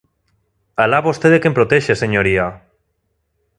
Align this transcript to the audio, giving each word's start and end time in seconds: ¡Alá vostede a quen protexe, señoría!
¡Alá 0.83 0.99
vostede 1.07 1.35
a 1.39 1.41
quen 1.43 1.57
protexe, 1.57 1.93
señoría! 2.03 2.45